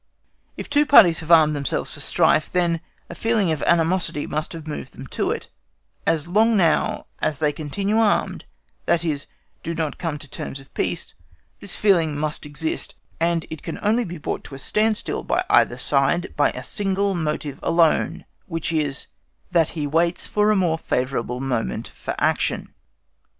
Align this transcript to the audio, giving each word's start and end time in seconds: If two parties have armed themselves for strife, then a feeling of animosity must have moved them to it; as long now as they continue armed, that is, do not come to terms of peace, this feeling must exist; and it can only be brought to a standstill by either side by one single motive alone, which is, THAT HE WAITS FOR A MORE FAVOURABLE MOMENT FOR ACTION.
If 0.57 0.67
two 0.67 0.87
parties 0.87 1.19
have 1.19 1.29
armed 1.29 1.55
themselves 1.55 1.93
for 1.93 1.99
strife, 1.99 2.51
then 2.51 2.81
a 3.07 3.13
feeling 3.13 3.51
of 3.51 3.61
animosity 3.67 4.25
must 4.25 4.51
have 4.53 4.65
moved 4.65 4.93
them 4.93 5.05
to 5.05 5.29
it; 5.29 5.47
as 6.07 6.27
long 6.27 6.57
now 6.57 7.05
as 7.19 7.37
they 7.37 7.51
continue 7.51 7.99
armed, 7.99 8.45
that 8.87 9.05
is, 9.05 9.27
do 9.61 9.75
not 9.75 9.99
come 9.99 10.17
to 10.17 10.27
terms 10.27 10.59
of 10.59 10.73
peace, 10.73 11.13
this 11.59 11.75
feeling 11.75 12.17
must 12.17 12.47
exist; 12.47 12.95
and 13.19 13.45
it 13.51 13.61
can 13.61 13.77
only 13.83 14.03
be 14.03 14.17
brought 14.17 14.43
to 14.45 14.55
a 14.55 14.57
standstill 14.57 15.21
by 15.21 15.45
either 15.51 15.77
side 15.77 16.33
by 16.35 16.49
one 16.49 16.63
single 16.63 17.13
motive 17.13 17.59
alone, 17.61 18.25
which 18.47 18.73
is, 18.73 19.05
THAT 19.51 19.69
HE 19.77 19.85
WAITS 19.85 20.25
FOR 20.25 20.49
A 20.49 20.55
MORE 20.55 20.79
FAVOURABLE 20.79 21.39
MOMENT 21.41 21.87
FOR 21.87 22.15
ACTION. 22.17 22.73